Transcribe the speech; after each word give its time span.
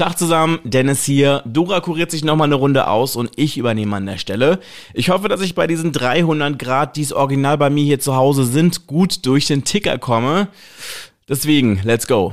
Tag 0.00 0.16
zusammen, 0.16 0.60
Dennis 0.64 1.04
hier. 1.04 1.42
Dora 1.44 1.80
kuriert 1.80 2.10
sich 2.10 2.24
nochmal 2.24 2.46
eine 2.46 2.54
Runde 2.54 2.88
aus 2.88 3.16
und 3.16 3.32
ich 3.36 3.58
übernehme 3.58 3.96
an 3.96 4.06
der 4.06 4.16
Stelle. 4.16 4.58
Ich 4.94 5.10
hoffe, 5.10 5.28
dass 5.28 5.42
ich 5.42 5.54
bei 5.54 5.66
diesen 5.66 5.92
300 5.92 6.58
Grad, 6.58 6.96
die 6.96 7.02
es 7.02 7.12
original 7.12 7.58
bei 7.58 7.68
mir 7.68 7.84
hier 7.84 8.00
zu 8.00 8.16
Hause 8.16 8.46
sind, 8.46 8.86
gut 8.86 9.26
durch 9.26 9.46
den 9.46 9.62
Ticker 9.62 9.98
komme. 9.98 10.48
Deswegen, 11.28 11.82
let's 11.84 12.06
go. 12.06 12.32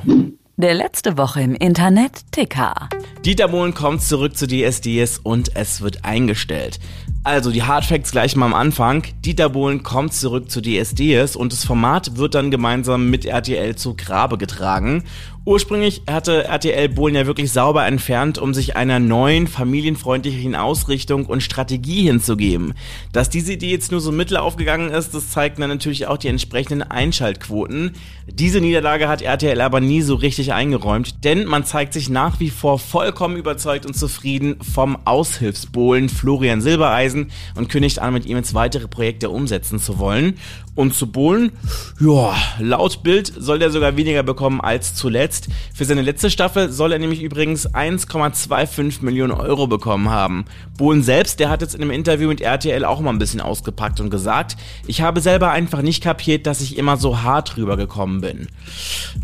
Der 0.55 0.75
letzte 0.75 1.17
Woche 1.17 1.41
im 1.41 1.55
Internet 1.55 2.31
Ticker. 2.31 2.87
Dieter 3.25 3.49
Bohlen 3.49 3.73
kommt 3.73 4.01
zurück 4.01 4.37
zu 4.37 4.47
DSDS 4.47 5.19
und 5.21 5.53
es 5.57 5.81
wird 5.81 6.05
eingestellt. 6.05 6.79
Also 7.25 7.51
die 7.51 7.63
Hard 7.63 7.83
Facts 7.83 8.11
gleich 8.11 8.37
mal 8.37 8.45
am 8.45 8.53
Anfang. 8.53 9.03
Dieter 9.25 9.49
Bohlen 9.49 9.83
kommt 9.83 10.13
zurück 10.13 10.49
zu 10.49 10.61
DSDS 10.61 11.35
und 11.35 11.51
das 11.51 11.65
Format 11.65 12.15
wird 12.15 12.33
dann 12.33 12.49
gemeinsam 12.49 13.09
mit 13.09 13.25
RTL 13.25 13.75
zu 13.75 13.95
Grabe 13.97 14.37
getragen. 14.37 15.03
Ursprünglich 15.47 16.01
hatte 16.11 16.43
RTL 16.43 16.89
Bohlen 16.89 17.15
ja 17.15 17.25
wirklich 17.25 17.53
sauber 17.53 17.85
entfernt, 17.85 18.37
um 18.37 18.53
sich 18.53 18.75
einer 18.75 18.99
neuen, 18.99 19.47
familienfreundlichen 19.47 20.55
Ausrichtung 20.55 21.25
und 21.25 21.41
Strategie 21.41 22.03
hinzugeben. 22.03 22.73
Dass 23.13 23.29
diese 23.29 23.53
Idee 23.53 23.71
jetzt 23.71 23.93
nur 23.93 24.01
so 24.01 24.11
mittel 24.11 24.35
aufgegangen 24.35 24.89
ist, 24.89 25.13
das 25.13 25.29
zeigten 25.29 25.61
dann 25.61 25.69
natürlich 25.69 26.05
auch 26.07 26.17
die 26.17 26.27
entsprechenden 26.27 26.81
Einschaltquoten. 26.81 27.93
Diese 28.29 28.59
Niederlage 28.59 29.07
hat 29.07 29.21
RTL 29.21 29.61
aber 29.61 29.79
nie 29.79 30.01
so 30.01 30.15
richtig 30.15 30.51
eingeräumt, 30.51 31.23
denn 31.23 31.45
man 31.45 31.63
zeigt 31.63 31.93
sich 31.93 32.09
nach 32.09 32.41
wie 32.41 32.49
vor 32.49 32.77
vollkommen 32.77 33.37
überzeugt 33.37 33.85
und 33.85 33.93
zufrieden 33.93 34.57
vom 34.73 34.97
Aushilfsbohlen 35.05 36.09
Florian 36.09 36.59
Silbereisen 36.59 37.31
und 37.55 37.69
kündigt 37.69 37.99
an, 37.99 38.13
mit 38.13 38.25
ihm 38.25 38.35
jetzt 38.35 38.53
weitere 38.53 38.89
Projekte 38.89 39.29
umsetzen 39.29 39.79
zu 39.79 39.97
wollen. 39.97 40.37
Und 40.75 40.93
zu 40.93 41.11
Bohlen, 41.11 41.53
ja, 41.99 42.35
laut 42.59 43.01
Bild 43.01 43.33
soll 43.35 43.63
er 43.63 43.71
sogar 43.71 43.97
weniger 43.97 44.21
bekommen 44.21 44.61
als 44.61 44.93
zuletzt. 44.93 45.36
Für 45.73 45.85
seine 45.85 46.01
letzte 46.01 46.29
Staffel 46.29 46.71
soll 46.71 46.91
er 46.91 46.99
nämlich 46.99 47.21
übrigens 47.21 47.69
1,25 47.69 49.03
Millionen 49.03 49.33
Euro 49.33 49.67
bekommen 49.67 50.09
haben. 50.09 50.45
Bohlen 50.77 51.03
selbst, 51.03 51.39
der 51.39 51.49
hat 51.49 51.61
jetzt 51.61 51.75
in 51.75 51.81
einem 51.81 51.91
Interview 51.91 52.27
mit 52.27 52.41
RTL 52.41 52.83
auch 52.85 52.99
mal 52.99 53.11
ein 53.11 53.19
bisschen 53.19 53.41
ausgepackt 53.41 53.99
und 53.99 54.09
gesagt, 54.09 54.57
ich 54.87 55.01
habe 55.01 55.21
selber 55.21 55.51
einfach 55.51 55.81
nicht 55.81 56.03
kapiert, 56.03 56.47
dass 56.47 56.61
ich 56.61 56.77
immer 56.77 56.97
so 56.97 57.21
hart 57.21 57.57
rübergekommen 57.57 58.21
bin. 58.21 58.47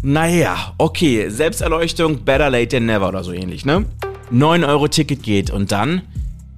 Naja, 0.01 0.73
okay, 0.77 1.29
Selbsterleuchtung, 1.29 2.23
better 2.23 2.49
late 2.49 2.69
than 2.69 2.85
never 2.85 3.09
oder 3.09 3.23
so 3.23 3.31
ähnlich, 3.31 3.65
ne? 3.65 3.85
9 4.31 4.63
Euro 4.63 4.87
Ticket 4.87 5.21
geht 5.21 5.51
und 5.51 5.71
dann 5.71 6.01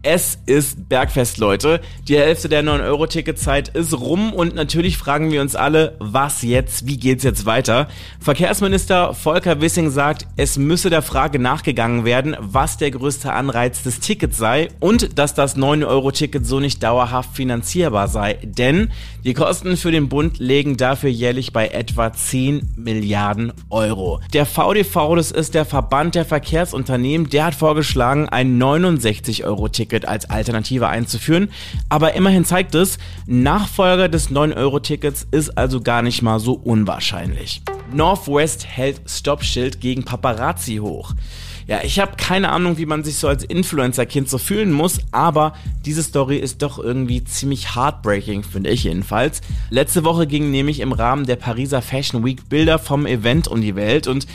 es 0.05 0.37
ist 0.45 0.87
Bergfest, 0.87 1.39
Leute. 1.39 1.81
Die 2.07 2.17
Hälfte 2.17 2.47
der 2.47 2.63
9-Euro-Ticketzeit 2.63 3.69
ist 3.69 3.99
rum 3.99 4.33
und 4.33 4.53
natürlich 4.53 4.99
fragen 4.99 5.31
wir 5.31 5.41
uns 5.41 5.55
alle, 5.55 5.95
was 5.99 6.43
jetzt? 6.43 6.85
Wie 6.85 6.97
geht's 6.97 7.23
jetzt 7.23 7.47
weiter? 7.47 7.87
Verkehrsminister 8.19 9.15
Volker 9.15 9.61
Wissing 9.61 9.89
sagt, 9.89 10.27
es 10.37 10.59
müsse 10.59 10.91
der 10.91 11.01
Frage 11.01 11.39
nachgegangen 11.39 12.05
werden, 12.05 12.37
was 12.39 12.77
der 12.77 12.91
größte 12.91 13.33
Anreiz 13.33 13.81
des 13.81 13.99
Tickets 13.99 14.37
sei 14.37 14.69
und 14.79 15.17
dass 15.17 15.33
das 15.33 15.57
9-Euro-Ticket 15.57 16.45
so 16.45 16.59
nicht 16.59 16.83
dauerhaft 16.83 17.35
finanzierbar 17.35 18.07
sei. 18.07 18.37
Denn 18.43 18.91
die 19.25 19.33
Kosten 19.33 19.75
für 19.75 19.91
den 19.91 20.09
Bund 20.09 20.37
legen 20.37 20.77
dafür 20.77 21.09
jährlich 21.09 21.51
bei 21.51 21.69
etwa 21.69 22.13
10 22.13 22.73
Milliarden 22.75 23.53
Euro. 23.71 24.21
Der 24.33 24.45
VDV, 24.45 25.15
das 25.15 25.31
ist 25.31 25.55
der 25.55 25.65
Verband 25.65 26.13
der 26.13 26.25
Verkehrsunternehmen, 26.25 27.29
der 27.29 27.45
hat 27.45 27.55
vorgeschlagen, 27.55 28.29
ein 28.29 28.61
69-Euro-Ticket 28.61 29.85
Ticket 29.85 30.07
als 30.07 30.29
Alternative 30.29 30.87
einzuführen. 30.87 31.49
Aber 31.89 32.13
immerhin 32.13 32.45
zeigt 32.45 32.75
es, 32.75 32.97
Nachfolger 33.25 34.09
des 34.09 34.29
9-Euro-Tickets 34.29 35.27
ist 35.31 35.57
also 35.57 35.81
gar 35.81 36.01
nicht 36.01 36.21
mal 36.21 36.39
so 36.39 36.53
unwahrscheinlich. 36.53 37.61
Northwest 37.93 38.65
hält 38.65 39.01
Stoppschild 39.07 39.79
gegen 39.79 40.03
Paparazzi 40.03 40.77
hoch. 40.77 41.13
Ja, 41.67 41.79
ich 41.83 41.99
habe 41.99 42.15
keine 42.15 42.51
Ahnung, 42.51 42.77
wie 42.77 42.85
man 42.85 43.03
sich 43.03 43.15
so 43.15 43.27
als 43.27 43.43
Influencer-Kind 43.43 44.29
so 44.29 44.37
fühlen 44.37 44.71
muss, 44.71 44.99
aber 45.11 45.53
diese 45.83 46.03
Story 46.03 46.37
ist 46.37 46.61
doch 46.61 46.77
irgendwie 46.77 47.23
ziemlich 47.23 47.75
heartbreaking, 47.75 48.43
finde 48.43 48.69
ich 48.69 48.83
jedenfalls. 48.83 49.41
Letzte 49.71 50.03
Woche 50.03 50.27
gingen 50.27 50.51
nämlich 50.51 50.79
im 50.79 50.91
Rahmen 50.91 51.25
der 51.25 51.37
Pariser 51.37 51.81
Fashion 51.81 52.23
Week 52.23 52.47
Bilder 52.49 52.77
vom 52.77 53.07
Event 53.07 53.47
um 53.47 53.61
die 53.61 53.75
Welt 53.75 54.07
und 54.07 54.27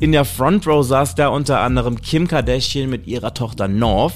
in 0.00 0.12
der 0.12 0.24
Front 0.24 0.66
Row 0.68 0.86
saß 0.86 1.16
da 1.16 1.28
unter 1.28 1.60
anderem 1.60 2.00
Kim 2.00 2.28
Kardashian 2.28 2.88
mit 2.88 3.08
ihrer 3.08 3.34
Tochter 3.34 3.66
North. 3.66 4.14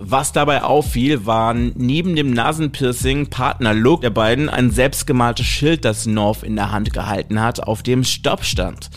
Was 0.00 0.32
dabei 0.32 0.64
auffiel, 0.64 1.24
waren 1.24 1.72
neben 1.76 2.16
dem 2.16 2.32
Nasenpiercing 2.32 3.28
Partner 3.30 3.72
Look 3.72 4.00
der 4.00 4.10
beiden 4.10 4.48
ein 4.48 4.72
selbstgemaltes 4.72 5.46
Schild, 5.46 5.84
das 5.84 6.04
North 6.04 6.42
in 6.42 6.56
der 6.56 6.72
Hand 6.72 6.92
gehalten 6.92 7.40
hat, 7.40 7.62
auf 7.62 7.84
dem 7.84 8.02
Stopp 8.02 8.44
stand. 8.44 8.90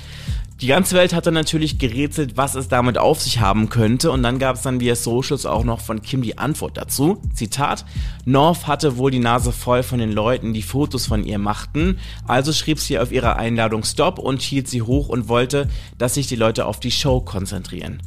Die 0.62 0.68
ganze 0.68 0.96
Welt 0.96 1.14
hatte 1.14 1.32
natürlich 1.32 1.78
gerätselt, 1.78 2.38
was 2.38 2.56
es 2.56 2.68
damit 2.68 2.98
auf 2.98 3.22
sich 3.22 3.40
haben 3.40 3.70
könnte 3.70 4.12
und 4.12 4.24
dann 4.24 4.40
gab 4.40 4.56
es 4.56 4.62
dann 4.62 4.80
via 4.80 4.96
Socials 4.96 5.46
auch 5.46 5.64
noch 5.64 5.82
von 5.82 6.02
Kim 6.02 6.22
die 6.22 6.38
Antwort 6.38 6.78
dazu. 6.78 7.22
Zitat, 7.34 7.86
North 8.24 8.68
hatte 8.68 8.98
wohl 8.98 9.12
die 9.12 9.20
Nase 9.20 9.52
voll 9.52 9.84
von 9.84 10.00
den 10.00 10.12
Leuten, 10.12 10.54
die 10.54 10.62
Fotos 10.62 11.08
von 11.08 11.26
ihr 11.26 11.40
machten, 11.40 11.98
also 12.28 12.54
schrieb 12.54 12.80
sie 12.80 13.00
auf 13.00 13.12
ihre 13.12 13.36
Einladung 13.36 13.84
Stop 13.84 14.20
und 14.20 14.42
hielt 14.42 14.68
sie 14.70 14.84
hoch 14.84 15.10
und 15.10 15.28
wollte, 15.28 15.70
dass 15.98 16.14
sich 16.14 16.28
die 16.28 16.38
Leute 16.38 16.66
auf 16.66 16.80
die 16.80 16.92
Show 16.92 17.20
konzentrieren. 17.20 18.02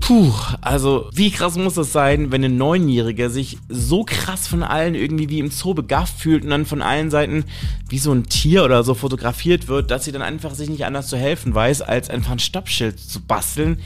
Puh, 0.00 0.32
also 0.60 1.10
wie 1.12 1.30
krass 1.30 1.56
muss 1.56 1.76
es 1.76 1.92
sein, 1.92 2.32
wenn 2.32 2.44
ein 2.44 2.56
Neunjähriger 2.56 3.30
sich 3.30 3.58
so 3.68 4.04
krass 4.04 4.48
von 4.48 4.62
allen 4.62 4.94
irgendwie 4.94 5.28
wie 5.28 5.38
im 5.38 5.50
Zoo 5.50 5.74
begafft 5.74 6.18
fühlt 6.18 6.44
und 6.44 6.50
dann 6.50 6.66
von 6.66 6.82
allen 6.82 7.10
Seiten 7.10 7.44
wie 7.88 7.98
so 7.98 8.12
ein 8.12 8.24
Tier 8.24 8.64
oder 8.64 8.82
so 8.82 8.94
fotografiert 8.94 9.68
wird, 9.68 9.90
dass 9.90 10.04
sie 10.04 10.12
dann 10.12 10.22
einfach 10.22 10.54
sich 10.54 10.68
nicht 10.68 10.86
anders 10.86 11.08
zu 11.08 11.16
helfen 11.16 11.54
weiß, 11.54 11.82
als 11.82 12.10
einfach 12.10 12.32
ein 12.32 12.40
Stoppschild 12.40 12.98
zu 12.98 13.20
basteln. 13.20 13.78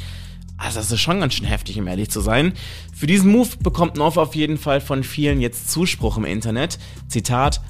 Also 0.59 0.79
das 0.79 0.91
ist 0.91 1.01
schon 1.01 1.21
ganz 1.21 1.35
schön 1.35 1.47
heftig, 1.47 1.79
um 1.79 1.87
ehrlich 1.87 2.09
zu 2.09 2.21
sein. 2.21 2.55
Für 2.95 3.07
diesen 3.07 3.31
Move 3.31 3.51
bekommt 3.61 3.97
North 3.97 4.17
auf 4.17 4.35
jeden 4.35 4.57
Fall 4.57 4.81
von 4.81 5.05
vielen 5.05 5.41
jetzt 5.41 5.71
Zuspruch 5.71 6.17
im 6.17 6.25
Internet. 6.25 6.79
Zitat, 7.09 7.61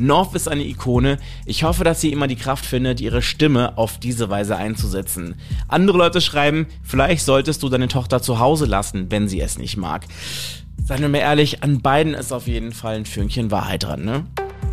North 0.00 0.34
ist 0.34 0.48
eine 0.48 0.64
Ikone. 0.64 1.18
Ich 1.46 1.64
hoffe, 1.64 1.84
dass 1.84 2.00
sie 2.00 2.12
immer 2.12 2.26
die 2.26 2.36
Kraft 2.36 2.64
findet, 2.64 3.00
ihre 3.00 3.22
Stimme 3.22 3.76
auf 3.76 3.98
diese 3.98 4.30
Weise 4.30 4.56
einzusetzen. 4.56 5.34
Andere 5.68 5.98
Leute 5.98 6.20
schreiben, 6.20 6.66
vielleicht 6.82 7.24
solltest 7.24 7.62
du 7.62 7.68
deine 7.68 7.88
Tochter 7.88 8.22
zu 8.22 8.38
Hause 8.38 8.66
lassen, 8.66 9.10
wenn 9.10 9.28
sie 9.28 9.40
es 9.40 9.58
nicht 9.58 9.76
mag. 9.76 10.06
Seien 10.84 11.00
wir 11.00 11.08
mal 11.08 11.18
ehrlich, 11.18 11.62
an 11.62 11.80
beiden 11.80 12.14
ist 12.14 12.32
auf 12.32 12.46
jeden 12.46 12.72
Fall 12.72 12.96
ein 12.96 13.06
Fünkchen 13.06 13.50
Wahrheit 13.50 13.82
dran, 13.82 14.04
ne? 14.04 14.26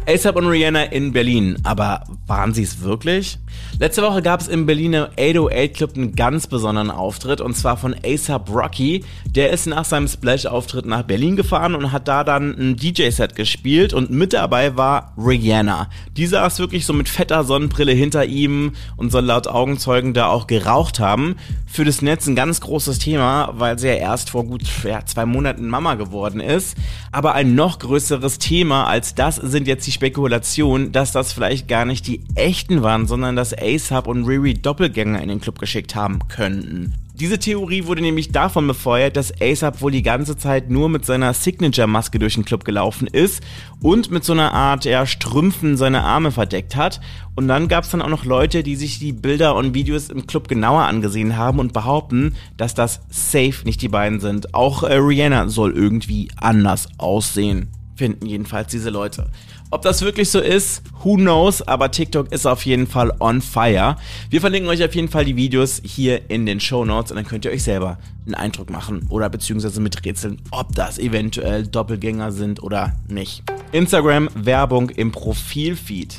ASAP 0.07 0.35
und 0.35 0.47
Rihanna 0.47 0.83
in 0.83 1.13
Berlin. 1.13 1.57
Aber 1.63 2.03
waren 2.27 2.53
sie 2.53 2.61
es 2.61 2.81
wirklich? 2.81 3.39
Letzte 3.79 4.03
Woche 4.03 4.21
gab 4.21 4.39
es 4.39 4.47
im 4.47 4.67
Berliner 4.67 5.09
808 5.17 5.73
Club 5.73 5.95
einen 5.95 6.16
ganz 6.16 6.45
besonderen 6.45 6.91
Auftritt 6.91 7.41
und 7.41 7.55
zwar 7.55 7.75
von 7.75 7.95
ASAP 8.05 8.49
Rocky. 8.49 9.03
Der 9.25 9.49
ist 9.49 9.65
nach 9.65 9.83
seinem 9.83 10.07
Splash-Auftritt 10.07 10.85
nach 10.85 11.03
Berlin 11.03 11.35
gefahren 11.35 11.73
und 11.73 11.91
hat 11.91 12.07
da 12.07 12.23
dann 12.23 12.55
ein 12.57 12.75
DJ-Set 12.75 13.35
gespielt 13.35 13.94
und 13.94 14.11
mit 14.11 14.33
dabei 14.33 14.77
war 14.77 15.13
Rihanna. 15.17 15.89
Die 16.15 16.27
saß 16.27 16.59
wirklich 16.59 16.85
so 16.85 16.94
mit 16.94 17.09
fetter 17.09 17.44
Sonnenbrille 17.44 17.91
hinter 17.91 18.25
ihm 18.25 18.74
und 18.97 19.12
soll 19.12 19.25
laut 19.25 19.47
Augenzeugen 19.47 20.13
da 20.13 20.27
auch 20.27 20.45
geraucht 20.45 21.00
haben. 21.00 21.35
Für 21.65 21.83
das 21.83 22.03
Netz 22.03 22.27
ein 22.27 22.35
ganz 22.35 22.62
großes 22.62 23.00
Thema, 23.00 23.53
weil 23.57 23.80
sie 23.80 23.88
ja 23.88 23.95
erst 23.95 24.30
vor 24.30 24.45
gut 24.45 24.62
ja, 24.83 25.03
zwei 25.06 25.25
Monaten 25.25 25.68
Mama 25.68 25.95
geworden 25.95 26.39
ist. 26.39 26.77
Aber 27.12 27.33
ein 27.33 27.56
noch 27.56 27.80
größeres 27.80 28.38
Thema 28.38 28.85
als 28.85 29.15
das 29.15 29.38
sind 29.38 29.68
jetzt 29.68 29.88
die 29.88 29.94
Spekulation, 29.95 30.92
dass 30.92 31.12
das 31.12 31.33
vielleicht 31.33 31.68
gar 31.68 31.86
nicht 31.86 32.06
die 32.06 32.21
echten 32.36 32.83
waren, 32.83 33.07
sondern 33.07 33.36
dass 33.36 33.57
ASAP 33.57 34.07
und 34.07 34.25
Riri 34.25 34.53
Doppelgänger 34.53 35.21
in 35.21 35.30
den 35.30 35.42
Club 35.42 35.57
geschickt 35.57 35.95
haben 35.95 36.19
könnten. 36.27 36.94
Diese 37.13 37.39
Theorie 37.39 37.86
wurde 37.86 38.01
nämlich 38.01 38.33
davon 38.33 38.68
befeuert, 38.68 39.15
dass 39.15 39.33
ASAP 39.42 39.81
wohl 39.81 39.92
die 39.92 40.03
ganze 40.03 40.36
Zeit 40.36 40.69
nur 40.69 40.89
mit 40.89 41.06
seiner 41.06 41.33
Signature-Maske 41.33 42.19
durch 42.19 42.33
den 42.33 42.44
Club 42.44 42.65
gelaufen 42.65 43.07
ist 43.07 43.42
und 43.81 44.12
mit 44.12 44.25
so 44.25 44.33
einer 44.33 44.51
Art 44.51 44.83
ja, 44.83 45.06
Strümpfen 45.06 45.77
seine 45.77 46.03
Arme 46.03 46.31
verdeckt 46.31 46.75
hat. 46.75 47.00
Und 47.36 47.47
dann 47.47 47.69
gab 47.69 47.86
es 47.86 47.92
dann 47.92 48.01
auch 48.01 48.09
noch 48.09 48.25
Leute, 48.25 48.63
die 48.63 48.75
sich 48.75 49.00
die 49.00 49.13
Bilder 49.13 49.56
und 49.56 49.74
Videos 49.74 50.09
im 50.09 50.27
Club 50.27 50.50
genauer 50.50 50.83
angesehen 50.83 51.38
haben 51.38 51.59
und 51.59 51.71
behaupten, 51.71 52.36
dass 52.57 52.75
das 52.75 53.00
safe 53.09 53.63
nicht 53.63 53.81
die 53.81 53.88
beiden 53.88 54.19
sind. 54.19 54.53
Auch 54.53 54.83
äh, 54.83 54.95
Rihanna 54.95 55.47
soll 55.47 55.71
irgendwie 55.71 56.27
anders 56.36 56.89
aussehen 56.97 57.69
finden 57.95 58.25
jedenfalls 58.25 58.71
diese 58.71 58.89
Leute. 58.89 59.30
Ob 59.71 59.81
das 59.81 60.01
wirklich 60.01 60.30
so 60.30 60.39
ist, 60.39 60.83
who 61.03 61.15
knows, 61.15 61.62
aber 61.62 61.92
TikTok 61.92 62.31
ist 62.31 62.45
auf 62.45 62.65
jeden 62.65 62.88
Fall 62.88 63.13
on 63.19 63.42
fire. 63.42 63.95
Wir 64.30 64.42
verlinken 64.42 64.69
euch 64.69 64.83
auf 64.83 64.94
jeden 64.94 65.09
Fall 65.09 65.25
die 65.25 65.36
Videos 65.36 65.81
hier 65.83 66.30
in 66.30 66.45
den 66.45 66.59
Show 66.59 66.86
Notes 66.86 67.12
und 67.12 67.18
dann 67.18 67.25
könnt 67.25 67.45
ihr 67.45 67.51
euch 67.51 67.63
selber 67.63 67.97
einen 68.25 68.36
Eindruck 68.36 68.69
machen 68.69 69.07
oder 69.09 69.30
beziehungsweise 69.30 69.81
mit 69.81 70.06
Rätseln, 70.06 70.42
ob 70.51 70.75
das 70.75 71.00
eventuell 71.00 71.65
Doppelgänger 71.68 72.31
sind 72.31 72.62
oder 72.62 72.95
nicht. 73.07 73.44
Instagram 73.71 74.30
Werbung 74.36 74.89
im 74.89 75.12
Profilfeed. 75.12 76.15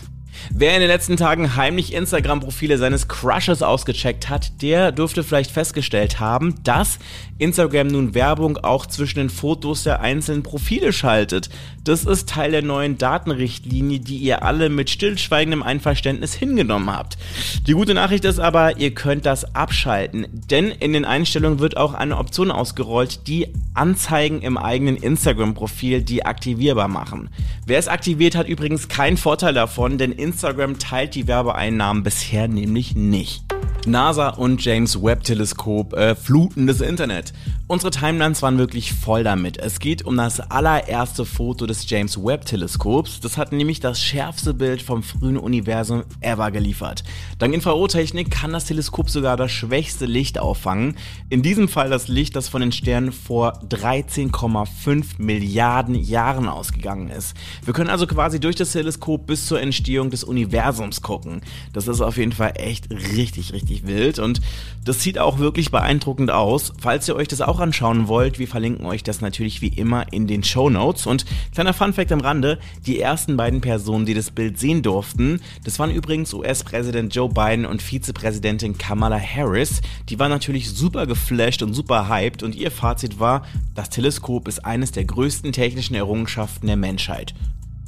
Wer 0.51 0.75
in 0.75 0.81
den 0.81 0.89
letzten 0.89 1.17
Tagen 1.17 1.57
heimlich 1.57 1.93
Instagram-Profile 1.93 2.79
seines 2.79 3.09
Crushes 3.09 3.63
ausgecheckt 3.63 4.29
hat, 4.29 4.63
der 4.63 4.93
dürfte 4.93 5.23
vielleicht 5.23 5.51
festgestellt 5.51 6.21
haben, 6.21 6.55
dass 6.65 6.99
Instagram 7.39 7.89
nun 7.89 8.15
Werbung 8.15 8.57
auch 8.57 8.87
zwischen 8.87 9.19
den 9.19 9.31
Fotos 9.31 9.83
der 9.83 10.01
einzelnen 10.01 10.43
Profile 10.43 10.93
schaltet. 10.93 11.51
Das 11.85 12.05
ist 12.05 12.29
Teil 12.29 12.51
der 12.51 12.63
neuen 12.63 12.99
Datenrichtlinie, 12.99 14.01
die 14.01 14.17
ihr 14.17 14.43
alle 14.43 14.71
mit 14.71 14.91
stillschweigendem 14.91 15.63
Einverständnis 15.63 16.35
hingenommen 16.35 16.91
habt. 16.91 17.19
Die 17.67 17.75
gute 17.75 17.95
Nachricht 17.95 18.25
ist 18.25 18.39
aber, 18.39 18.79
ihr 18.79 18.93
könnt 18.93 19.27
das 19.27 19.55
abschalten, 19.55 20.27
denn 20.33 20.71
in 20.71 20.93
den 20.93 21.05
Einstellungen 21.05 21.59
wird 21.59 21.77
auch 21.77 21.95
eine 21.95 22.17
Option 22.17 22.51
ausgerollt, 22.51 23.29
die 23.29 23.49
Anzeigen 23.75 24.41
im 24.41 24.57
eigenen 24.57 24.97
Instagram-Profil 24.97 26.03
deaktivierbar 26.03 26.89
machen. 26.89 27.29
Wer 27.67 27.79
es 27.79 27.89
aktiviert, 27.89 28.35
hat 28.35 28.49
übrigens 28.49 28.89
keinen 28.89 29.17
Vorteil 29.17 29.53
davon, 29.55 29.99
denn 29.99 30.13
Instagram 30.27 30.81
teilt 30.81 31.15
die 31.15 31.29
Werbeeinnahmen 31.29 32.03
bisher 32.03 32.49
nämlich 32.49 32.97
nicht. 32.97 33.56
NASA 33.87 34.31
und 34.31 34.65
James 34.65 35.01
Webb 35.01 35.23
Teleskop 35.23 35.93
äh, 35.93 36.15
fluten 36.17 36.67
das 36.67 36.81
Internet. 36.81 37.33
Unsere 37.69 37.91
Timelines 37.91 38.43
waren 38.43 38.59
wirklich 38.59 38.93
voll 38.93 39.25
damit. 39.25 39.59
Es 39.59 39.81
geht 39.81 40.05
um 40.05 40.17
das 40.17 40.39
allererste 40.39 41.25
Foto 41.25 41.67
des 41.67 41.89
James 41.91 42.17
Webb 42.17 42.45
Teleskops. 42.45 43.19
Das 43.21 43.37
hat 43.37 43.51
nämlich 43.51 43.81
das 43.81 44.01
schärfste 44.01 44.55
Bild 44.55 44.83
vom 44.83 45.03
frühen 45.03 45.37
Universum 45.37 46.05
ever 46.21 46.53
geliefert. 46.53 47.03
Dank 47.39 47.55
Infrarottechnik 47.55 48.31
kann 48.31 48.53
das 48.53 48.67
Teleskop 48.67 49.11
sogar 49.11 49.37
das 49.37 49.51
schwächste 49.51 50.07
Licht 50.07 50.39
auffangen. 50.39 50.97
In 51.29 51.43
diesem 51.43 51.69
Fall 51.69 51.91
das 51.91 52.07
Licht, 52.07 52.37
das 52.37 52.49
von 52.49 52.61
den 52.61 52.73
Sternen 52.73 53.11
vor 53.11 53.61
13,5 53.69 55.05
Milliarden 55.19 55.97
Jahren 55.97 56.49
ausgegangen 56.49 57.09
ist. 57.09 57.37
Wir 57.65 57.75
können 57.75 57.91
also 57.91 58.07
quasi 58.07 58.39
durch 58.39 58.57
das 58.57 58.73
Teleskop 58.73 59.27
bis 59.27 59.47
zur 59.47 59.61
Entstehung 59.61 60.11
des 60.11 60.23
Universums 60.23 61.03
gucken. 61.03 61.41
Das 61.73 61.89
ist 61.89 62.01
auf 62.01 62.17
jeden 62.17 62.33
Fall 62.33 62.53
echt 62.57 62.91
richtig, 62.91 63.53
richtig 63.53 63.76
richtig 63.77 63.87
wild 63.87 64.19
und 64.19 64.41
das 64.85 65.03
sieht 65.03 65.19
auch 65.19 65.39
wirklich 65.39 65.71
beeindruckend 65.73 66.31
aus. 66.31 66.73
Falls 66.79 67.09
ihr 67.09 67.17
euch 67.17 67.27
das 67.27 67.41
auch 67.41 67.59
anschauen 67.59 68.07
wollt, 68.07 68.39
wir 68.39 68.47
verlinken 68.47 68.87
euch 68.87 69.03
das 69.03 69.21
natürlich 69.21 69.61
wie 69.61 69.69
immer 69.69 70.13
in 70.13 70.29
den 70.29 70.45
Show 70.45 70.71
Notes. 70.71 71.07
Und 71.07 71.25
kleiner 71.53 71.75
Funfact 71.75 72.13
am 72.13 72.21
Rande, 72.21 72.59
die 72.87 73.01
ersten 73.01 73.37
beiden 73.37 73.61
Personen, 73.61 74.07
die 74.07 74.15
das 74.15 74.31
Bild 74.31 74.61
sehen 74.61 74.83
durften, 74.83 75.41
das 75.65 75.81
waren 75.81 75.91
übrigens 75.91 76.33
US-Präsident 76.33 77.15
Joe 77.15 77.29
Biden 77.29 77.67
und 77.67 77.83
Vizepräsidentin 77.83 78.79
Kamala 78.79 79.19
Harris. 79.19 79.81
Die 80.09 80.19
waren 80.21 80.31
natürlich 80.31 80.71
super 80.71 81.07
geflasht 81.07 81.63
und 81.63 81.75
super 81.75 82.09
hyped 82.09 82.45
und 82.45 82.55
ihr 82.55 82.71
Fazit 82.71 83.19
war, 83.19 83.45
das 83.75 83.91
Teleskop 83.91 84.47
ist 84.47 84.65
eines 84.65 84.93
der 84.93 85.05
größten 85.05 85.53
technischen 85.53 85.97
Errungenschaften 85.97 86.69
der 86.69 86.77
Menschheit. 86.77 87.35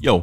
Yo. 0.01 0.23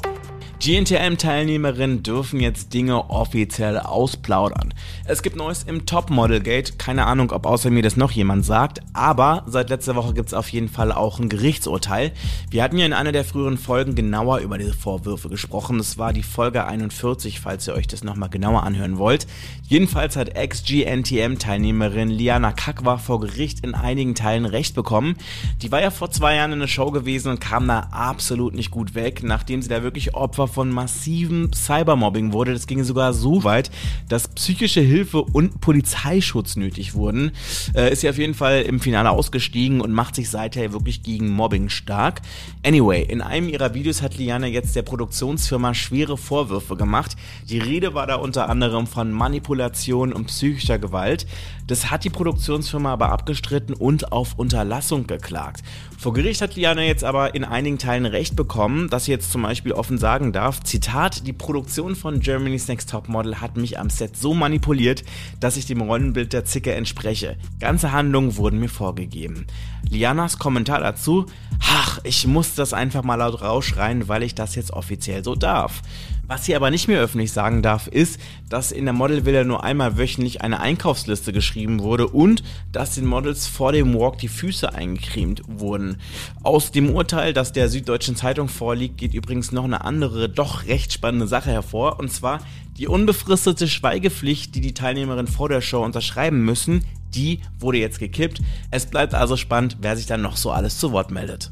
GNTM-Teilnehmerinnen 0.60 2.02
dürfen 2.02 2.40
jetzt 2.40 2.74
Dinge 2.74 3.10
offiziell 3.10 3.78
ausplaudern. 3.78 4.74
Es 5.06 5.22
gibt 5.22 5.36
Neues 5.36 5.64
im 5.64 5.86
Topmodel-Gate, 5.86 6.80
keine 6.80 7.06
Ahnung, 7.06 7.32
ob 7.32 7.46
außer 7.46 7.70
mir 7.70 7.84
das 7.84 7.98
noch 7.98 8.12
jemand 8.12 8.46
sagt, 8.46 8.80
aber 8.94 9.44
seit 9.48 9.70
letzter 9.70 9.96
Woche 9.96 10.14
gibt 10.14 10.30
es 10.30 10.34
auf 10.34 10.48
jeden 10.50 10.70
Fall 10.70 10.94
auch 10.94 11.20
ein 11.20 11.28
Gerichtsurteil. 11.30 12.14
Wir 12.50 12.64
hatten 12.64 12.78
ja 12.78 12.86
in 12.86 12.94
einer 12.94 13.12
der 13.12 13.26
früheren 13.26 13.58
Folgen 13.58 13.96
genauer 13.96 14.40
über 14.40 14.58
diese 14.58 14.74
Vorwürfe 14.74 15.28
gesprochen. 15.30 15.78
Das 15.78 15.98
war 15.98 16.14
die 16.14 16.24
Folge 16.24 16.66
41, 16.66 17.42
falls 17.42 17.68
ihr 17.68 17.76
euch 17.76 17.88
das 17.88 18.04
nochmal 18.04 18.30
genauer 18.30 18.64
anhören 18.64 18.98
wollt. 18.98 19.28
Jedenfalls 19.68 20.16
hat 20.16 20.30
Ex-GNTM-Teilnehmerin 20.30 22.10
Liana 22.10 22.54
Kakwa 22.54 22.98
vor 22.98 23.20
Gericht 23.20 23.60
in 23.60 23.76
einigen 23.76 24.16
Teilen 24.16 24.46
Recht 24.46 24.74
bekommen. 24.74 25.18
Die 25.62 25.72
war 25.72 25.82
ja 25.82 25.92
vor 25.92 26.12
zwei 26.12 26.36
Jahren 26.36 26.54
in 26.54 26.60
der 26.60 26.68
Show 26.68 26.92
gewesen 26.92 27.30
und 27.30 27.42
kam 27.42 27.68
da 27.68 27.88
absolut 27.92 28.56
nicht 28.56 28.72
gut 28.72 28.96
weg, 28.96 29.22
nachdem 29.22 29.62
sie 29.62 29.70
da 29.70 29.84
wirklich 29.84 30.16
Opfer 30.16 30.45
Opfer 30.46 30.48
von 30.48 30.70
massivem 30.70 31.52
Cybermobbing 31.54 32.32
wurde. 32.32 32.54
Das 32.54 32.68
ging 32.68 32.84
sogar 32.84 33.14
so 33.14 33.44
weit, 33.44 33.72
dass 34.10 34.28
psychische 34.30 34.82
Hilfe 34.82 35.22
und 35.22 35.60
Polizeischutz 35.60 36.56
nötig 36.56 36.94
wurden. 36.94 37.32
Äh, 37.76 37.92
ist 37.92 38.02
sie 38.02 38.10
auf 38.10 38.18
jeden 38.18 38.34
Fall 38.34 38.62
im 38.62 38.80
Finale 38.80 39.10
ausgestiegen 39.10 39.82
und 39.82 39.92
macht 39.92 40.16
sich 40.16 40.30
seither 40.30 40.72
wirklich 40.72 41.04
gegen 41.04 41.30
Mobbing 41.30 41.70
stark. 41.70 42.22
Anyway, 42.64 43.04
in 43.04 43.22
einem 43.22 43.50
ihrer 43.50 43.74
Videos 43.74 44.02
hat 44.02 44.18
Liana 44.18 44.48
jetzt 44.48 44.76
der 44.76 44.84
Produktionsfirma 44.84 45.74
schwere 45.74 46.18
Vorwürfe 46.18 46.76
gemacht. 46.76 47.16
Die 47.50 47.60
Rede 47.60 47.94
war 47.94 48.08
da 48.08 48.16
unter 48.16 48.50
anderem 48.50 48.88
von 48.88 49.12
Manipulation 49.12 50.14
und 50.14 50.28
psychischer 50.28 50.80
Gewalt. 50.80 51.26
Das 51.68 51.90
hat 51.90 52.04
die 52.04 52.12
Produktionsfirma 52.12 52.94
aber 52.94 53.10
abgestritten 53.10 53.74
und 53.74 54.12
auf 54.12 54.38
Unterlassung 54.38 55.08
geklagt. 55.08 55.64
Vor 55.98 56.14
Gericht 56.14 56.42
hat 56.42 56.56
Liana 56.56 56.84
jetzt 56.84 57.04
aber 57.04 57.34
in 57.34 57.44
einigen 57.44 57.80
Teilen 57.80 58.06
Recht 58.06 58.36
bekommen, 58.36 58.90
dass 58.90 59.06
sie 59.06 59.12
jetzt 59.12 59.32
zum 59.32 59.42
Beispiel 59.42 59.72
offen 59.72 59.98
sagen 59.98 60.32
darf, 60.36 60.62
Zitat, 60.62 61.26
die 61.26 61.34
Produktion 61.34 61.96
von 61.96 62.20
Germany's 62.20 62.68
Next 62.68 62.90
Top 62.90 63.08
Model 63.08 63.40
hat 63.42 63.58
mich 63.58 63.80
am 63.80 63.90
Set 63.90 64.18
so 64.18 64.34
manipuliert, 64.34 65.04
dass 65.40 65.58
ich 65.58 65.66
dem 65.66 65.82
Rollenbild 65.82 66.34
der 66.34 66.46
Zicke 66.46 66.74
entspreche. 66.74 67.38
Ganze 67.60 67.92
Handlungen 67.92 68.36
wurden 68.36 68.60
mir 68.60 68.70
vorgegeben. 68.70 69.48
Lianas 69.90 70.38
Kommentar 70.38 70.82
dazu, 70.82 71.26
ach, 71.62 72.00
ich 72.04 72.28
muss 72.28 72.56
das 72.56 72.74
einfach 72.74 73.04
mal 73.04 73.16
laut 73.16 73.42
rausschreien, 73.42 74.08
weil 74.08 74.24
ich 74.24 74.36
das 74.36 74.56
jetzt 74.56 74.74
offiziell 74.74 75.24
so 75.24 75.36
darf. 75.36 75.82
Was 76.28 76.46
sie 76.46 76.56
aber 76.56 76.72
nicht 76.72 76.88
mehr 76.88 77.00
öffentlich 77.00 77.32
sagen 77.32 77.62
darf, 77.62 77.88
ist, 77.88 78.20
dass 78.50 78.72
in 78.72 78.86
der 78.86 78.94
Modelvilla 78.94 79.44
nur 79.44 79.64
einmal 79.64 79.98
wöchentlich 79.98 80.42
eine 80.42 80.60
Einkaufsliste 80.60 81.32
geschrieben 81.32 81.82
wurde 81.82 82.08
und 82.08 82.44
dass 82.72 82.96
den 82.96 83.06
Models 83.06 83.46
vor 83.46 83.72
dem 83.72 83.94
Walk 83.94 84.18
die 84.18 84.28
Füße 84.28 84.74
eingecremt 84.74 85.44
wurden. 85.48 85.98
Aus 86.42 86.72
dem 86.72 86.90
Urteil, 86.90 87.34
das 87.34 87.54
der 87.54 87.70
Süddeutschen 87.70 88.16
Zeitung 88.16 88.48
vorliegt, 88.48 88.98
geht 88.98 89.14
übrigens 89.14 89.52
noch 89.52 89.66
eine 89.66 89.84
andere, 89.86 90.28
doch 90.28 90.66
recht 90.66 90.94
spannende 90.94 91.28
Sache 91.28 91.52
hervor, 91.52 92.00
und 92.00 92.12
zwar 92.12 92.40
die 92.78 92.88
unbefristete 92.88 93.68
Schweigepflicht, 93.68 94.56
die 94.56 94.62
die 94.62 94.74
Teilnehmerinnen 94.74 95.28
vor 95.28 95.50
der 95.50 95.62
Show 95.62 95.84
unterschreiben 95.84 96.44
müssen, 96.44 96.84
die 97.14 97.40
wurde 97.60 97.78
jetzt 97.78 98.00
gekippt. 98.00 98.42
Es 98.72 98.88
bleibt 98.88 99.14
also 99.14 99.38
spannend, 99.38 99.78
wer 99.82 99.96
sich 99.96 100.08
dann 100.08 100.22
noch 100.22 100.38
so 100.38 100.52
alles 100.52 100.80
zu 100.80 100.92
Wort 100.92 101.12
meldet. 101.12 101.52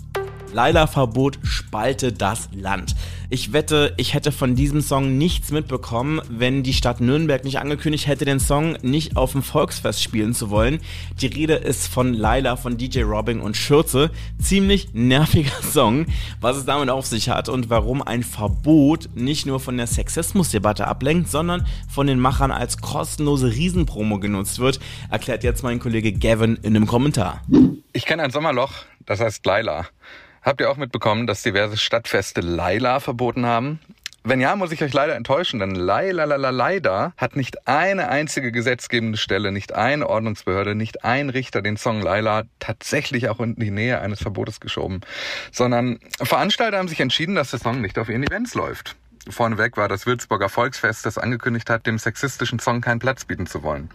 Laila-Verbot 0.54 1.40
spalte 1.44 2.12
das 2.12 2.50
Land. 2.54 2.96
Ich 3.30 3.52
wette, 3.52 3.96
ich 3.98 4.14
hätte 4.14 4.32
von 4.32 4.54
diesem 4.54 4.82
Song 4.82 5.18
nichts 5.18 5.52
mitbekommen, 5.52 6.22
wenn 6.30 6.62
die 6.62 6.74
Stadt 6.74 7.02
Nürnberg 7.02 7.44
nicht 7.44 7.58
angekündigt 7.58 8.06
hätte, 8.06 8.26
den 8.26 8.40
Song 8.40 8.78
nicht 8.84 9.18
auf 9.18 9.32
dem 9.32 9.42
Volksfest 9.42 10.04
spielen 10.04 10.36
zu 10.36 10.52
wollen. 10.52 10.80
Die 11.20 11.26
Rede 11.26 11.56
ist 11.56 11.88
von 11.88 12.14
Laila 12.14 12.58
von 12.58 12.78
DJ 12.78 13.02
Robbing 13.02 13.42
und 13.42 13.58
Schürze. 13.58 14.12
Ziemlich 14.40 14.94
nerviger 14.94 15.62
Song, 15.64 16.06
was 16.42 16.58
es 16.58 16.66
damit 16.66 16.92
auf 16.92 17.08
sich 17.08 17.30
hat 17.30 17.50
und 17.50 17.72
warum 17.72 18.04
ein 18.04 18.22
Verbot 18.22 19.10
nicht 19.16 19.48
nur 19.48 19.60
von 19.60 19.78
der 19.78 19.88
Sexismusdebatte 19.88 20.88
ablenkt, 20.88 21.28
sondern 21.28 21.66
von 21.90 22.06
den 22.06 22.20
Machern 22.20 22.52
als 22.52 22.78
kostenlose 22.78 23.52
Riesenpromo 23.52 24.20
genutzt 24.20 24.60
wird, 24.60 24.80
erklärt 25.10 25.44
jetzt 25.44 25.64
mein 25.64 25.80
Kollege 25.80 26.14
Gavin 26.14 26.60
in 26.62 26.76
einem 26.76 26.86
Kommentar. 26.86 27.42
Ich 27.94 28.06
kenne 28.06 28.22
ein 28.22 28.32
Sommerloch, 28.32 28.74
das 29.08 29.20
heißt 29.20 29.44
Laila. 29.46 29.88
Habt 30.44 30.60
ihr 30.60 30.70
auch 30.70 30.78
mitbekommen, 30.78 31.26
dass 31.26 31.42
diverse 31.42 31.78
Stadtfeste 31.78 32.42
Laila 32.42 33.00
verboten 33.00 33.46
haben? 33.46 33.80
Wenn 34.26 34.40
ja, 34.40 34.56
muss 34.56 34.72
ich 34.72 34.82
euch 34.84 34.94
leider 34.94 35.16
enttäuschen, 35.16 35.60
denn 35.60 35.76
leider, 35.76 36.26
leider 36.26 37.14
hat 37.18 37.36
nicht 37.36 37.68
eine 37.68 38.10
einzige 38.10 38.52
gesetzgebende 38.54 39.18
Stelle, 39.18 39.52
nicht 39.52 39.74
eine 39.74 40.08
Ordnungsbehörde, 40.08 40.76
nicht 40.76 41.04
ein 41.04 41.30
Richter 41.30 41.62
den 41.62 41.76
Song 41.76 42.02
Laila 42.02 42.44
tatsächlich 42.60 43.28
auch 43.30 43.42
in 43.42 43.56
die 43.56 43.72
Nähe 43.72 44.00
eines 44.00 44.22
Verbotes 44.22 44.62
geschoben, 44.62 45.02
sondern 45.52 46.00
Veranstalter 46.22 46.78
haben 46.78 46.88
sich 46.88 47.02
entschieden, 47.02 47.36
dass 47.36 47.52
der 47.52 47.60
Song 47.60 47.82
nicht 47.82 47.98
auf 47.98 48.08
ihren 48.08 48.24
Events 48.24 48.54
läuft. 48.54 48.96
Vorneweg 49.30 49.78
war 49.78 49.88
das 49.88 50.06
Würzburger 50.06 50.50
Volksfest, 50.50 51.06
das 51.06 51.18
angekündigt 51.18 51.70
hat, 51.70 51.86
dem 51.86 51.98
sexistischen 51.98 52.60
Song 52.60 52.82
keinen 52.82 53.00
Platz 53.00 53.26
bieten 53.26 53.48
zu 53.48 53.64
wollen. 53.64 53.90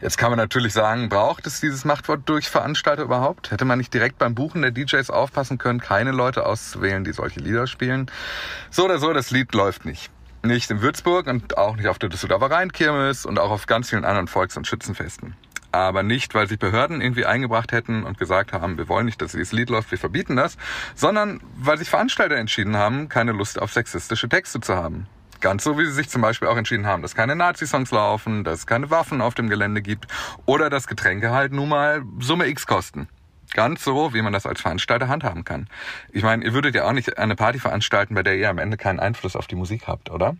Jetzt 0.00 0.16
kann 0.16 0.30
man 0.30 0.38
natürlich 0.38 0.72
sagen, 0.72 1.08
braucht 1.08 1.46
es 1.46 1.60
dieses 1.60 1.84
Machtwort 1.84 2.22
durch 2.26 2.48
Veranstalter 2.48 3.02
überhaupt? 3.02 3.50
Hätte 3.50 3.64
man 3.64 3.78
nicht 3.78 3.92
direkt 3.92 4.18
beim 4.18 4.34
Buchen 4.34 4.62
der 4.62 4.70
DJs 4.70 5.10
aufpassen 5.10 5.58
können, 5.58 5.80
keine 5.80 6.12
Leute 6.12 6.46
auszuwählen, 6.46 7.04
die 7.04 7.12
solche 7.12 7.40
Lieder 7.40 7.66
spielen? 7.66 8.10
So 8.70 8.84
oder 8.86 8.98
so, 8.98 9.12
das 9.12 9.30
Lied 9.30 9.54
läuft 9.54 9.84
nicht. 9.84 10.10
Nicht 10.42 10.70
in 10.70 10.80
Würzburg 10.80 11.26
und 11.26 11.58
auch 11.58 11.76
nicht 11.76 11.88
auf 11.88 11.98
der 11.98 12.08
Düsseldorfer 12.08 12.50
Rheinkirmes 12.50 13.26
und 13.26 13.38
auch 13.38 13.50
auf 13.50 13.66
ganz 13.66 13.90
vielen 13.90 14.06
anderen 14.06 14.28
Volks- 14.28 14.56
und 14.56 14.66
Schützenfesten 14.66 15.36
aber 15.72 16.02
nicht, 16.02 16.34
weil 16.34 16.48
sich 16.48 16.58
Behörden 16.58 17.00
irgendwie 17.00 17.26
eingebracht 17.26 17.72
hätten 17.72 18.04
und 18.04 18.18
gesagt 18.18 18.52
haben, 18.52 18.78
wir 18.78 18.88
wollen 18.88 19.06
nicht, 19.06 19.22
dass 19.22 19.32
dieses 19.32 19.52
Lied 19.52 19.70
läuft, 19.70 19.90
wir 19.90 19.98
verbieten 19.98 20.36
das, 20.36 20.56
sondern 20.94 21.40
weil 21.56 21.78
sich 21.78 21.90
Veranstalter 21.90 22.36
entschieden 22.36 22.76
haben, 22.76 23.08
keine 23.08 23.32
Lust 23.32 23.60
auf 23.60 23.72
sexistische 23.72 24.28
Texte 24.28 24.60
zu 24.60 24.74
haben. 24.74 25.06
Ganz 25.40 25.64
so, 25.64 25.78
wie 25.78 25.86
sie 25.86 25.92
sich 25.92 26.10
zum 26.10 26.20
Beispiel 26.20 26.48
auch 26.48 26.56
entschieden 26.56 26.86
haben, 26.86 27.00
dass 27.00 27.14
keine 27.14 27.34
Nazi-Songs 27.34 27.90
laufen, 27.92 28.44
dass 28.44 28.60
es 28.60 28.66
keine 28.66 28.90
Waffen 28.90 29.22
auf 29.22 29.34
dem 29.34 29.48
Gelände 29.48 29.80
gibt 29.80 30.06
oder 30.44 30.68
dass 30.68 30.86
Getränke 30.86 31.30
halt 31.30 31.52
nun 31.52 31.70
mal 31.70 32.02
Summe 32.18 32.46
X 32.46 32.66
kosten. 32.66 33.08
Ganz 33.52 33.82
so, 33.82 34.14
wie 34.14 34.22
man 34.22 34.32
das 34.32 34.46
als 34.46 34.60
Veranstalter 34.60 35.08
handhaben 35.08 35.44
kann. 35.44 35.68
Ich 36.12 36.22
meine, 36.22 36.44
ihr 36.44 36.52
würdet 36.52 36.74
ja 36.74 36.84
auch 36.84 36.92
nicht 36.92 37.18
eine 37.18 37.36
Party 37.36 37.58
veranstalten, 37.58 38.14
bei 38.14 38.22
der 38.22 38.36
ihr 38.36 38.48
am 38.48 38.58
Ende 38.58 38.76
keinen 38.76 39.00
Einfluss 39.00 39.34
auf 39.34 39.46
die 39.46 39.56
Musik 39.56 39.88
habt, 39.88 40.10
oder? 40.10 40.36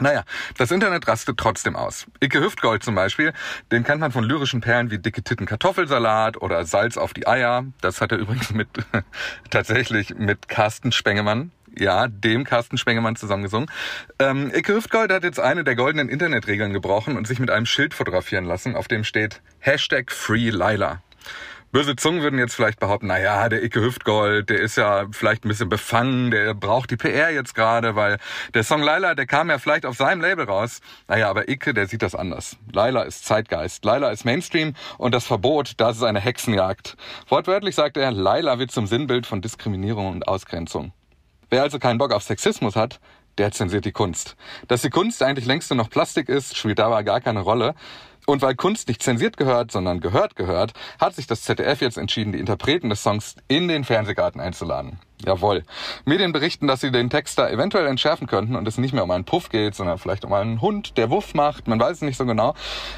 Naja, 0.00 0.24
das 0.56 0.70
Internet 0.70 1.08
rastet 1.08 1.38
trotzdem 1.38 1.74
aus. 1.76 2.06
Icke 2.20 2.40
Hüftgold 2.40 2.82
zum 2.82 2.94
Beispiel, 2.94 3.32
den 3.72 3.84
kennt 3.84 4.00
man 4.00 4.12
von 4.12 4.24
lyrischen 4.24 4.60
Perlen 4.60 4.90
wie 4.90 4.98
dicke 4.98 5.22
Titten 5.22 5.46
Kartoffelsalat 5.46 6.40
oder 6.40 6.64
Salz 6.64 6.96
auf 6.96 7.12
die 7.12 7.26
Eier. 7.26 7.64
Das 7.80 8.00
hat 8.00 8.12
er 8.12 8.18
übrigens 8.18 8.52
mit, 8.52 8.68
tatsächlich 9.50 10.14
mit 10.14 10.48
Carsten 10.48 10.92
Spengemann, 10.92 11.50
ja, 11.76 12.06
dem 12.08 12.44
Carsten 12.44 12.78
Spengemann 12.78 13.16
zusammengesungen. 13.16 13.70
Ähm, 14.18 14.52
Icke 14.54 14.74
Hüftgold 14.74 15.12
hat 15.12 15.24
jetzt 15.24 15.40
eine 15.40 15.64
der 15.64 15.74
goldenen 15.74 16.08
Internetregeln 16.08 16.72
gebrochen 16.72 17.16
und 17.16 17.26
sich 17.26 17.40
mit 17.40 17.50
einem 17.50 17.66
Schild 17.66 17.94
fotografieren 17.94 18.44
lassen, 18.44 18.76
auf 18.76 18.88
dem 18.88 19.04
steht 19.04 19.42
Hashtag 19.58 20.12
Free 20.12 20.50
Lila. 20.50 21.02
Böse 21.70 21.96
Zungen 21.96 22.22
würden 22.22 22.38
jetzt 22.38 22.54
vielleicht 22.54 22.80
behaupten, 22.80 23.08
na 23.08 23.20
ja, 23.20 23.50
der 23.50 23.62
Icke 23.62 23.82
Hüftgold, 23.82 24.48
der 24.48 24.58
ist 24.58 24.76
ja 24.76 25.04
vielleicht 25.12 25.44
ein 25.44 25.48
bisschen 25.48 25.68
befangen, 25.68 26.30
der 26.30 26.54
braucht 26.54 26.90
die 26.90 26.96
PR 26.96 27.30
jetzt 27.30 27.54
gerade, 27.54 27.94
weil 27.94 28.16
der 28.54 28.64
Song 28.64 28.80
Laila, 28.80 29.14
der 29.14 29.26
kam 29.26 29.50
ja 29.50 29.58
vielleicht 29.58 29.84
auf 29.84 29.94
seinem 29.94 30.22
Label 30.22 30.46
raus. 30.46 30.80
Naja, 31.08 31.28
aber 31.28 31.50
Icke, 31.50 31.74
der 31.74 31.86
sieht 31.86 32.00
das 32.00 32.14
anders. 32.14 32.56
Laila 32.72 33.02
ist 33.02 33.26
Zeitgeist, 33.26 33.84
Laila 33.84 34.08
ist 34.10 34.24
Mainstream 34.24 34.72
und 34.96 35.14
das 35.14 35.26
Verbot, 35.26 35.74
das 35.76 35.98
ist 35.98 36.04
eine 36.04 36.20
Hexenjagd. 36.20 36.96
Wortwörtlich 37.28 37.74
sagt 37.74 37.98
er, 37.98 38.12
Laila 38.12 38.58
wird 38.58 38.70
zum 38.70 38.86
Sinnbild 38.86 39.26
von 39.26 39.42
Diskriminierung 39.42 40.10
und 40.10 40.26
Ausgrenzung. 40.26 40.92
Wer 41.50 41.62
also 41.62 41.78
keinen 41.78 41.98
Bock 41.98 42.12
auf 42.12 42.22
Sexismus 42.22 42.76
hat, 42.76 42.98
der 43.36 43.52
zensiert 43.52 43.84
die 43.84 43.92
Kunst. 43.92 44.36
Dass 44.68 44.82
die 44.82 44.90
Kunst 44.90 45.22
eigentlich 45.22 45.46
längst 45.46 45.70
nur 45.70 45.76
noch 45.76 45.90
Plastik 45.90 46.28
ist, 46.28 46.56
spielt 46.56 46.78
dabei 46.78 47.02
gar 47.02 47.20
keine 47.20 47.40
Rolle. 47.40 47.74
Und 48.28 48.42
weil 48.42 48.56
Kunst 48.56 48.88
nicht 48.88 49.02
zensiert 49.02 49.38
gehört, 49.38 49.72
sondern 49.72 50.00
gehört 50.00 50.36
gehört, 50.36 50.74
hat 51.00 51.14
sich 51.14 51.26
das 51.26 51.44
ZDF 51.44 51.80
jetzt 51.80 51.96
entschieden, 51.96 52.32
die 52.32 52.38
Interpreten 52.38 52.90
des 52.90 53.02
Songs 53.02 53.36
in 53.48 53.68
den 53.68 53.84
Fernsehgarten 53.84 54.38
einzuladen. 54.38 54.98
Jawohl. 55.24 55.64
Medien 56.04 56.32
berichten, 56.32 56.66
dass 56.66 56.82
sie 56.82 56.90
den 56.90 57.08
Text 57.08 57.38
da 57.38 57.48
eventuell 57.48 57.86
entschärfen 57.86 58.26
könnten 58.26 58.54
und 58.54 58.68
es 58.68 58.76
nicht 58.76 58.92
mehr 58.92 59.02
um 59.02 59.10
einen 59.12 59.24
Puff 59.24 59.48
geht, 59.48 59.74
sondern 59.74 59.96
vielleicht 59.96 60.26
um 60.26 60.34
einen 60.34 60.60
Hund, 60.60 60.98
der 60.98 61.08
Wuff 61.08 61.32
macht. 61.32 61.68
Man 61.68 61.80
weiß 61.80 61.96
es 61.96 62.02
nicht 62.02 62.18
so 62.18 62.26
genau. 62.26 62.54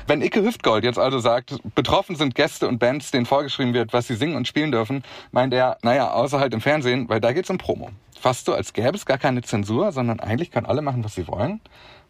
Wenn 0.08 0.20
Icke 0.20 0.42
Hüftgold 0.42 0.82
jetzt 0.82 0.99
also 0.99 1.20
sagt, 1.20 1.60
betroffen 1.76 2.16
sind 2.16 2.34
Gäste 2.34 2.66
und 2.66 2.80
Bands, 2.80 3.12
denen 3.12 3.25
vorgeschrieben 3.25 3.72
wird, 3.72 3.92
was 3.92 4.08
sie 4.08 4.16
singen 4.16 4.34
und 4.34 4.49
spielen 4.49 4.72
dürfen, 4.72 5.04
meint 5.30 5.54
er, 5.54 5.78
naja, 5.84 6.10
außer 6.10 6.40
halt 6.40 6.54
im 6.54 6.60
Fernsehen, 6.60 7.08
weil 7.08 7.20
da 7.20 7.32
geht's 7.32 7.50
um 7.50 7.58
Promo. 7.58 7.90
Fast 8.18 8.46
so, 8.46 8.52
als 8.52 8.72
gäbe 8.72 8.96
es 8.96 9.06
gar 9.06 9.18
keine 9.18 9.42
Zensur, 9.42 9.92
sondern 9.92 10.18
eigentlich 10.18 10.50
können 10.50 10.66
alle 10.66 10.82
machen, 10.82 11.04
was 11.04 11.14
sie 11.14 11.28
wollen. 11.28 11.60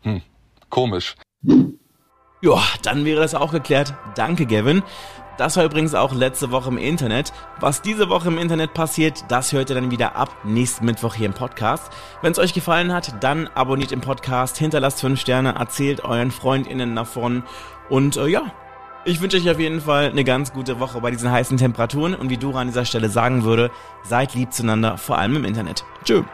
Hm, 0.05 0.23
komisch. 0.71 1.17
Ja, 2.43 2.63
dann 2.83 3.05
wäre 3.05 3.21
das 3.21 3.35
auch 3.35 3.53
geklärt. 3.53 3.95
Danke, 4.15 4.47
Gavin. 4.47 4.83
Das 5.37 5.57
war 5.57 5.65
übrigens 5.65 5.95
auch 5.95 6.13
letzte 6.13 6.51
Woche 6.51 6.69
im 6.69 6.79
Internet. 6.79 7.33
Was 7.61 7.81
diese 7.81 8.09
Woche 8.09 8.29
im 8.29 8.39
Internet 8.39 8.75
passiert, 8.75 9.25
das 9.29 9.53
hört 9.53 9.71
ihr 9.71 9.75
dann 9.75 9.91
wieder 9.91 10.17
ab 10.17 10.35
nächsten 10.45 10.85
Mittwoch 10.85 11.15
hier 11.15 11.27
im 11.27 11.33
Podcast. 11.33 11.91
Wenn 12.21 12.33
es 12.33 12.39
euch 12.39 12.53
gefallen 12.53 12.93
hat, 12.93 13.23
dann 13.23 13.49
abonniert 13.55 13.91
den 13.91 14.03
Podcast, 14.03 14.59
hinterlasst 14.59 15.01
5 15.01 15.19
Sterne, 15.19 15.55
erzählt 15.55 16.05
euren 16.05 16.31
FreundInnen 16.31 16.95
davon 16.95 17.43
und 17.89 18.19
äh, 18.19 18.27
ja, 18.27 18.53
ich 19.07 19.23
wünsche 19.23 19.39
euch 19.39 19.49
auf 19.49 19.59
jeden 19.59 19.81
Fall 19.81 20.11
eine 20.11 20.25
ganz 20.25 20.53
gute 20.53 20.79
Woche 20.79 21.01
bei 21.01 21.11
diesen 21.11 21.31
heißen 21.31 21.57
Temperaturen 21.57 22.15
und 22.15 22.29
wie 22.29 22.37
Dora 22.37 22.61
an 22.61 22.67
dieser 22.67 22.85
Stelle 22.85 23.09
sagen 23.09 23.45
würde, 23.45 23.71
seid 24.03 24.35
lieb 24.35 24.53
zueinander, 24.53 24.99
vor 24.99 25.17
allem 25.17 25.37
im 25.37 25.47
Internet. 25.47 25.85
Tschüss. 26.05 26.25